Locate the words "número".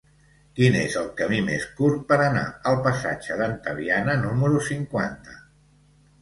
4.25-4.65